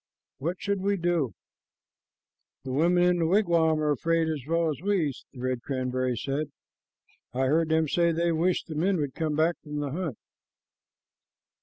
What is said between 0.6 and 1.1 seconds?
we